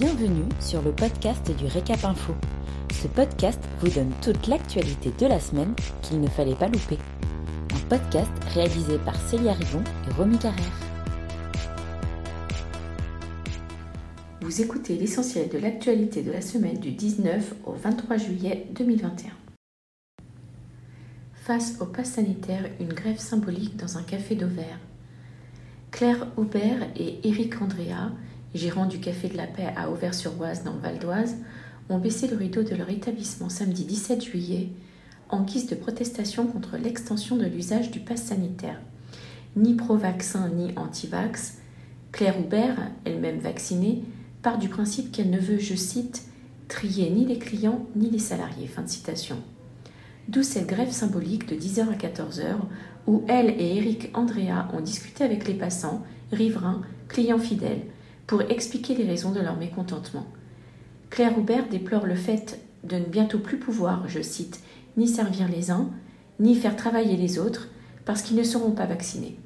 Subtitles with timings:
[0.00, 2.32] Bienvenue sur le podcast du Récap Info.
[2.90, 6.96] Ce podcast vous donne toute l'actualité de la semaine qu'il ne fallait pas louper.
[7.74, 10.80] Un podcast réalisé par Célia Rivon et Romy Carrère.
[14.40, 19.32] Vous écoutez l'essentiel de l'actualité de la semaine du 19 au 23 juillet 2021.
[21.34, 24.80] Face au pass sanitaire, une grève symbolique dans un café d'Auvert.
[25.90, 28.12] Claire Aubert et Éric Andrea,
[28.54, 31.36] gérants du Café de la Paix à Auvers-sur-Oise dans le Val d'Oise,
[31.88, 34.70] ont baissé le rideau de leur établissement samedi 17 juillet
[35.28, 38.80] en guise de protestation contre l'extension de l'usage du pass sanitaire.
[39.56, 41.58] Ni pro-vaccin ni anti-vax,
[42.12, 44.02] Claire Aubert, elle-même vaccinée,
[44.42, 46.22] part du principe qu'elle ne veut, je cite,
[46.68, 48.66] trier ni les clients ni les salariés.
[48.66, 49.36] Fin de citation.
[50.28, 52.56] D'où cette grève symbolique de 10h à 14h
[53.06, 57.82] où elle et Eric Andrea ont discuté avec les passants, riverains, clients fidèles,
[58.30, 60.24] pour expliquer les raisons de leur mécontentement.
[61.10, 64.60] Claire Houbert déplore le fait de ne bientôt plus pouvoir, je cite,
[64.96, 65.90] ni servir les uns,
[66.38, 67.66] ni faire travailler les autres,
[68.04, 69.36] parce qu'ils ne seront pas vaccinés.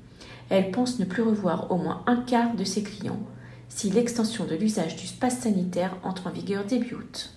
[0.51, 3.21] Elle pense ne plus revoir au moins un quart de ses clients
[3.71, 7.33] si l'extension de l'usage du pass sanitaire entre en vigueur début août.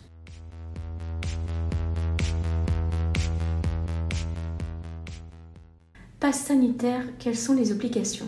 [6.20, 8.28] Passe sanitaire, quelles sont les obligations?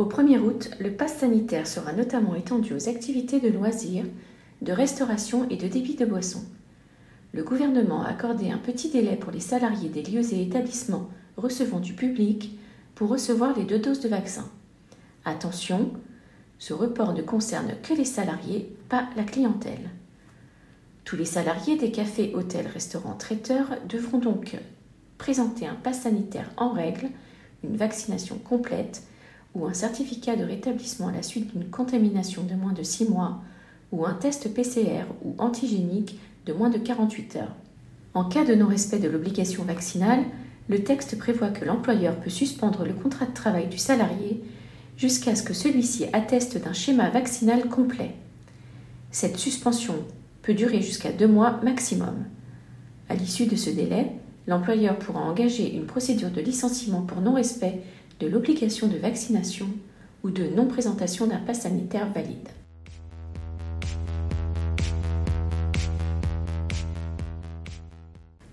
[0.00, 4.06] Au 1er août, le pass sanitaire sera notamment étendu aux activités de loisirs,
[4.62, 6.42] de restauration et de débit de boissons.
[7.34, 11.80] Le gouvernement a accordé un petit délai pour les salariés des lieux et établissements recevant
[11.80, 12.58] du public
[12.94, 14.48] pour recevoir les deux doses de vaccin.
[15.26, 15.90] Attention,
[16.58, 19.90] ce report ne concerne que les salariés, pas la clientèle.
[21.04, 24.56] Tous les salariés des cafés, hôtels, restaurants, traiteurs devront donc
[25.18, 27.10] présenter un pass sanitaire en règle,
[27.62, 29.02] une vaccination complète
[29.54, 33.40] ou un certificat de rétablissement à la suite d'une contamination de moins de 6 mois
[33.92, 37.56] ou un test PCR ou antigénique de moins de 48 heures.
[38.14, 40.24] En cas de non-respect de l'obligation vaccinale,
[40.68, 44.42] le texte prévoit que l'employeur peut suspendre le contrat de travail du salarié
[44.96, 48.14] jusqu'à ce que celui-ci atteste d'un schéma vaccinal complet.
[49.10, 49.96] Cette suspension
[50.42, 52.24] peut durer jusqu'à deux mois maximum.
[53.08, 54.12] À l'issue de ce délai,
[54.46, 57.80] l'employeur pourra engager une procédure de licenciement pour non-respect
[58.20, 59.66] de l'obligation de vaccination
[60.22, 62.48] ou de non-présentation d'un pass sanitaire valide.